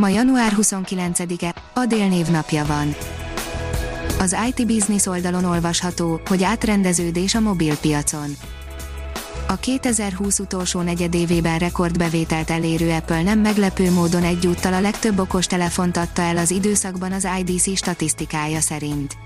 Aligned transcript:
Ma 0.00 0.08
január 0.08 0.52
29-e, 0.60 1.54
a 1.74 1.86
délnév 1.86 2.26
napja 2.26 2.64
van. 2.64 2.94
Az 4.18 4.36
IT 4.48 4.66
Business 4.66 5.06
oldalon 5.06 5.44
olvasható, 5.44 6.20
hogy 6.26 6.42
átrendeződés 6.42 7.34
a 7.34 7.40
mobilpiacon. 7.40 8.36
A 9.48 9.56
2020 9.56 10.38
utolsó 10.38 10.80
negyedévében 10.80 11.58
rekordbevételt 11.58 12.50
elérő 12.50 12.90
Apple 12.90 13.22
nem 13.22 13.38
meglepő 13.38 13.90
módon 13.90 14.22
egyúttal 14.22 14.72
a 14.72 14.80
legtöbb 14.80 15.18
okos 15.18 15.46
telefont 15.46 15.96
adta 15.96 16.22
el 16.22 16.36
az 16.36 16.50
időszakban 16.50 17.12
az 17.12 17.28
IDC 17.38 17.76
statisztikája 17.76 18.60
szerint. 18.60 19.16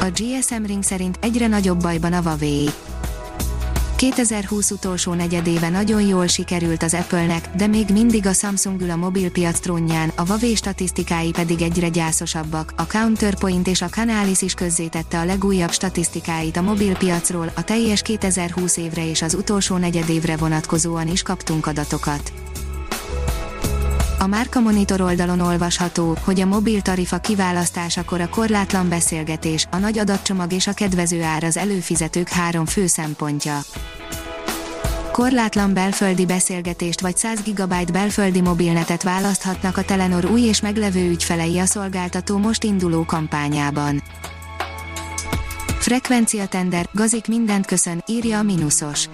A 0.00 0.06
GSM 0.14 0.64
Ring 0.66 0.82
szerint 0.82 1.18
egyre 1.20 1.46
nagyobb 1.46 1.82
bajban 1.82 2.12
a 2.12 2.20
Huawei 2.20 2.68
2020 3.96 4.70
utolsó 4.70 5.12
negyedéve 5.12 5.68
nagyon 5.68 6.00
jól 6.00 6.26
sikerült 6.26 6.82
az 6.82 6.94
Apple-nek, 6.94 7.48
de 7.56 7.66
még 7.66 7.88
mindig 7.92 8.26
a 8.26 8.32
Samsung 8.32 8.80
ül 8.80 8.90
a 8.90 8.96
mobilpiac 8.96 9.58
trónján, 9.58 10.12
a 10.16 10.26
Huawei 10.26 10.54
statisztikái 10.54 11.30
pedig 11.30 11.62
egyre 11.62 11.88
gyászosabbak. 11.88 12.72
A 12.76 12.86
Counterpoint 12.86 13.66
és 13.66 13.82
a 13.82 13.88
Canalys 13.88 14.42
is 14.42 14.54
közzétette 14.54 15.18
a 15.18 15.24
legújabb 15.24 15.72
statisztikáit 15.72 16.56
a 16.56 16.62
mobilpiacról, 16.62 17.50
a 17.54 17.64
teljes 17.64 18.02
2020 18.02 18.76
évre 18.76 19.08
és 19.08 19.22
az 19.22 19.34
utolsó 19.34 19.76
negyedévre 19.76 20.36
vonatkozóan 20.36 21.08
is 21.08 21.22
kaptunk 21.22 21.66
adatokat. 21.66 22.32
A 24.26 24.28
Márka 24.28 24.60
Monitor 24.60 25.00
oldalon 25.00 25.40
olvasható, 25.40 26.16
hogy 26.24 26.40
a 26.40 26.46
mobil 26.46 26.80
tarifa 26.80 27.18
kiválasztásakor 27.18 28.20
a 28.20 28.28
korlátlan 28.28 28.88
beszélgetés, 28.88 29.66
a 29.70 29.76
nagy 29.76 29.98
adatcsomag 29.98 30.52
és 30.52 30.66
a 30.66 30.72
kedvező 30.72 31.22
ár 31.22 31.44
az 31.44 31.56
előfizetők 31.56 32.28
három 32.28 32.66
fő 32.66 32.86
szempontja. 32.86 33.58
Korlátlan 35.12 35.74
belföldi 35.74 36.26
beszélgetést 36.26 37.00
vagy 37.00 37.16
100 37.16 37.42
GB 37.42 37.92
belföldi 37.92 38.40
mobilnetet 38.40 39.02
választhatnak 39.02 39.76
a 39.76 39.82
Telenor 39.82 40.24
új 40.24 40.40
és 40.40 40.60
meglevő 40.60 41.08
ügyfelei 41.08 41.58
a 41.58 41.66
szolgáltató 41.66 42.38
most 42.38 42.64
induló 42.64 43.04
kampányában. 43.04 44.02
Frekvencia 45.78 46.46
tender, 46.46 46.88
gazik 46.92 47.28
mindent 47.28 47.66
köszön, 47.66 48.02
írja 48.06 48.38
a 48.38 48.42
Minusos. 48.42 49.08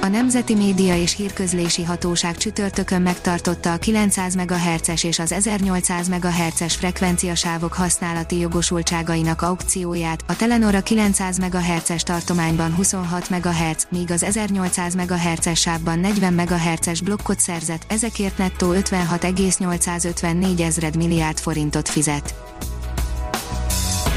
A 0.00 0.06
Nemzeti 0.06 0.54
Média 0.54 0.96
és 0.96 1.16
Hírközlési 1.16 1.82
Hatóság 1.82 2.36
csütörtökön 2.36 3.02
megtartotta 3.02 3.72
a 3.72 3.76
900 3.76 4.34
MHz-es 4.34 5.04
és 5.04 5.18
az 5.18 5.32
1800 5.32 6.08
MHz-es 6.08 6.76
frekvenciasávok 6.76 7.72
használati 7.72 8.38
jogosultságainak 8.38 9.42
aukcióját, 9.42 10.24
a 10.26 10.36
Telenor 10.36 10.74
a 10.74 10.80
900 10.80 11.38
MHz-es 11.38 12.02
tartományban 12.02 12.74
26 12.74 13.30
MHz, 13.30 13.86
míg 13.90 14.10
az 14.10 14.22
1800 14.22 14.94
MHz-es 14.94 15.60
sávban 15.60 15.98
40 15.98 16.32
MHz-es 16.32 17.00
blokkot 17.00 17.40
szerzett, 17.40 17.84
ezekért 17.88 18.38
nettó 18.38 18.72
56,854 18.72 20.60
ezred 20.60 20.96
milliárd 20.96 21.38
forintot 21.38 21.88
fizet. 21.88 22.34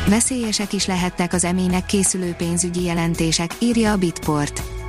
Veszélyesek 0.07 0.73
is 0.73 0.85
lehetnek 0.85 1.33
az 1.33 1.43
eménynek 1.43 1.85
készülő 1.85 2.33
pénzügyi 2.33 2.83
jelentések, 2.83 3.55
írja 3.59 3.91
a 3.91 3.97
Bitport 3.97 4.79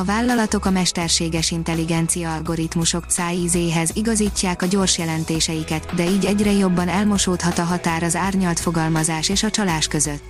a 0.00 0.04
vállalatok 0.04 0.64
a 0.64 0.70
mesterséges 0.70 1.50
intelligencia 1.50 2.32
algoritmusok 2.34 3.04
szájízéhez 3.08 3.90
igazítják 3.94 4.62
a 4.62 4.66
gyors 4.66 4.98
jelentéseiket, 4.98 5.94
de 5.94 6.04
így 6.04 6.24
egyre 6.24 6.52
jobban 6.52 6.88
elmosódhat 6.88 7.58
a 7.58 7.62
határ 7.62 8.02
az 8.02 8.16
árnyalt 8.16 8.60
fogalmazás 8.60 9.28
és 9.28 9.42
a 9.42 9.50
csalás 9.50 9.86
között. 9.88 10.22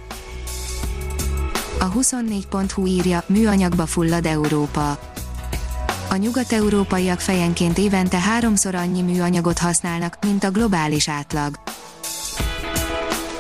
A 1.81 1.92
24.hu 1.92 2.86
írja, 2.86 3.22
műanyagba 3.26 3.86
fullad 3.86 4.26
Európa. 4.26 4.98
A 6.08 6.16
nyugat-európaiak 6.16 7.20
fejenként 7.20 7.78
évente 7.78 8.19
háromszor 8.19 8.75
annyi 8.75 9.02
műanyagot 9.02 9.58
használnak, 9.58 10.19
mint 10.20 10.44
a 10.44 10.50
globális 10.50 11.08
átlag. 11.08 11.58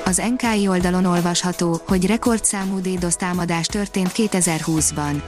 Az 0.04 0.22
NKI 0.36 0.68
oldalon 0.68 1.04
olvasható, 1.04 1.80
hogy 1.86 2.06
rekordszámú 2.06 2.80
DDoS 2.80 3.14
támadás 3.14 3.66
történt 3.66 4.12
2020-ban 4.14 5.22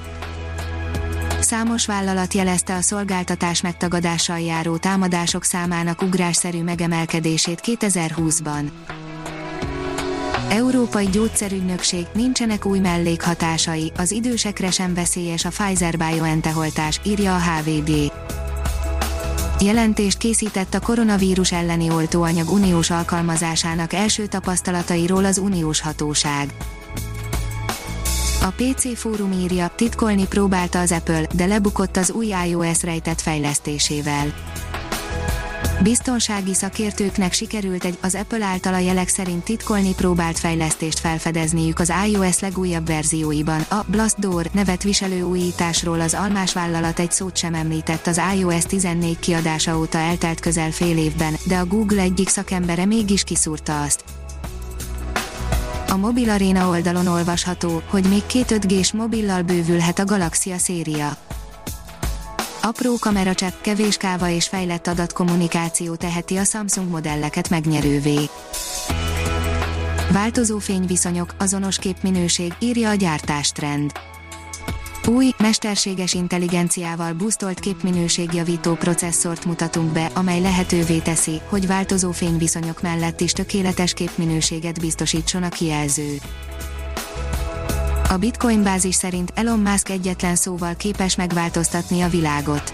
Számos 1.43 1.87
vállalat 1.87 2.35
jelezte 2.35 2.75
a 2.75 2.81
szolgáltatás 2.81 3.61
megtagadással 3.61 4.41
járó 4.41 4.77
támadások 4.77 5.45
számának 5.45 6.03
ugrásszerű 6.03 6.63
megemelkedését 6.63 7.61
2020-ban. 7.63 8.71
Európai 10.49 11.07
Gyógyszerügynökség, 11.07 12.07
nincsenek 12.15 12.67
új 12.67 12.79
mellékhatásai, 12.79 13.93
az 13.97 14.11
idősekre 14.11 14.71
sem 14.71 14.95
veszélyes 14.95 15.45
a 15.45 15.49
Pfizer-BioNTech 15.49 16.59
oltás, 16.59 17.01
írja 17.05 17.35
a 17.35 17.41
HVG. 17.41 18.13
Jelentést 19.61 20.19
készített 20.19 20.75
a 20.75 20.81
koronavírus 20.81 21.53
elleni 21.53 21.91
oltóanyag 21.91 22.51
uniós 22.51 22.91
alkalmazásának 22.91 23.93
első 23.93 24.27
tapasztalatairól 24.27 25.25
az 25.25 25.39
uniós 25.39 25.81
hatóság. 25.81 26.55
A 28.43 28.53
PC 28.57 28.99
fórum 28.99 29.33
írja, 29.33 29.73
titkolni 29.77 30.27
próbálta 30.27 30.81
az 30.81 30.93
Apple, 30.93 31.27
de 31.35 31.47
lebukott 31.47 31.97
az 31.97 32.11
új 32.11 32.35
iOS 32.49 32.83
rejtett 32.83 33.21
fejlesztésével. 33.21 34.35
Biztonsági 35.83 36.55
szakértőknek 36.55 37.33
sikerült 37.33 37.85
egy 37.85 37.99
az 38.01 38.15
Apple 38.15 38.45
által 38.45 38.75
a 38.75 38.79
jelek 38.79 39.09
szerint 39.09 39.45
titkolni 39.45 39.95
próbált 39.95 40.39
fejlesztést 40.39 40.99
felfedezniük 40.99 41.79
az 41.79 41.93
iOS 42.07 42.39
legújabb 42.39 42.87
verzióiban. 42.87 43.61
A 43.61 43.85
Blast 43.87 44.19
Door 44.19 44.49
nevet 44.53 44.83
viselő 44.83 45.23
újításról 45.23 46.01
az 46.01 46.15
almás 46.15 46.53
vállalat 46.53 46.99
egy 46.99 47.13
szót 47.13 47.37
sem 47.37 47.55
említett 47.55 48.07
az 48.07 48.21
iOS 48.37 48.65
14 48.65 49.19
kiadása 49.19 49.79
óta 49.79 49.99
eltelt 49.99 50.41
közel 50.41 50.71
fél 50.71 50.99
évben, 50.99 51.35
de 51.47 51.57
a 51.57 51.67
Google 51.67 52.03
egyik 52.03 52.29
szakembere 52.29 52.85
mégis 52.85 53.25
kiszúrta 53.25 53.83
azt. 53.83 54.05
A 55.93 55.97
Mobil 55.97 56.31
Arena 56.31 56.69
oldalon 56.69 57.07
olvasható, 57.07 57.83
hogy 57.87 58.09
még 58.09 58.27
két 58.27 58.51
5G-s 58.51 58.93
mobillal 58.93 59.43
bővülhet 59.43 59.99
a 59.99 60.05
Galaxia 60.05 60.59
széria. 60.59 61.17
Apró 62.63 62.97
kameracsepp, 63.01 63.61
kevés 63.61 63.97
káva 63.97 64.29
és 64.29 64.49
fejlett 64.49 64.87
adatkommunikáció 64.87 65.95
teheti 65.95 66.37
a 66.37 66.45
Samsung 66.45 66.91
modelleket 66.91 67.51
megnyerővé. 67.51 68.19
Változó 70.13 70.59
fényviszonyok, 70.59 71.35
azonos 71.39 71.79
képminőség, 71.79 72.53
írja 72.59 72.91
a 72.91 72.95
gyártástrend. 72.95 73.93
Új, 75.07 75.33
mesterséges 75.39 76.15
intelligenciával 76.15 77.13
boostolt 77.13 77.61
képminőségjavító 77.61 78.75
processzort 78.75 79.45
mutatunk 79.45 79.93
be, 79.93 80.11
amely 80.15 80.41
lehetővé 80.41 80.99
teszi, 80.99 81.41
hogy 81.49 81.67
változó 81.67 82.11
fényviszonyok 82.11 82.83
mellett 82.83 83.21
is 83.21 83.33
tökéletes 83.33 83.93
képminőséget 83.93 84.81
biztosítson 84.81 85.43
a 85.43 85.49
kijelző. 85.49 86.17
A 88.09 88.17
Bitcoin 88.17 88.63
bázis 88.63 88.95
szerint 88.95 89.33
Elon 89.35 89.59
Musk 89.59 89.89
egyetlen 89.89 90.37
szóval 90.37 90.75
képes 90.75 91.17
megváltoztatni 91.17 92.01
a 92.01 92.09
világot. 92.09 92.73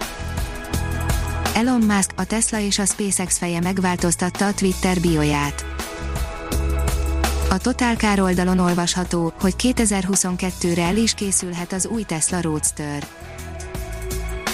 Elon 1.55 1.81
Musk, 1.81 2.11
a 2.17 2.25
Tesla 2.25 2.59
és 2.59 2.79
a 2.79 2.85
SpaceX 2.85 3.39
feje 3.39 3.61
megváltoztatta 3.61 4.47
a 4.47 4.55
Twitter 4.55 5.01
bioját. 5.01 5.65
A 7.51 7.59
Total 7.59 7.95
Car 7.95 8.21
oldalon 8.21 8.59
olvasható, 8.59 9.33
hogy 9.41 9.55
2022-re 9.59 10.83
el 10.83 10.97
is 10.97 11.15
készülhet 11.15 11.73
az 11.73 11.87
új 11.87 12.03
Tesla 12.03 12.41
Roadster. 12.41 13.07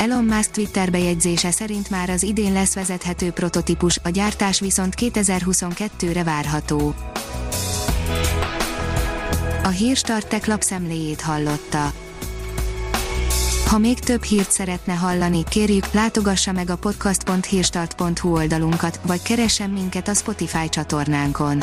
Elon 0.00 0.24
Musk 0.24 0.50
Twitter 0.50 0.90
bejegyzése 0.90 1.50
szerint 1.50 1.90
már 1.90 2.10
az 2.10 2.22
idén 2.22 2.52
lesz 2.52 2.74
vezethető 2.74 3.30
prototípus, 3.30 3.98
a 4.02 4.08
gyártás 4.08 4.60
viszont 4.60 4.94
2022-re 4.96 6.24
várható. 6.24 6.94
A 9.62 9.68
Hírstartek 9.68 10.46
lapszemléjét 10.46 11.20
hallotta. 11.20 11.92
Ha 13.66 13.78
még 13.78 13.98
több 13.98 14.22
hírt 14.22 14.50
szeretne 14.50 14.92
hallani, 14.92 15.44
kérjük, 15.48 15.92
látogassa 15.92 16.52
meg 16.52 16.70
a 16.70 16.76
podcast.hírstart.hu 16.76 18.32
oldalunkat, 18.32 19.00
vagy 19.06 19.22
keressen 19.22 19.70
minket 19.70 20.08
a 20.08 20.14
Spotify 20.14 20.68
csatornánkon 20.68 21.62